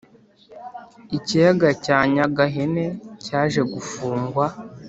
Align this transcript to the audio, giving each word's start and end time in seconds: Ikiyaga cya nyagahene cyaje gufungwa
Ikiyaga 1.17 1.69
cya 1.83 1.97
nyagahene 2.13 2.85
cyaje 3.23 3.61
gufungwa 3.73 4.45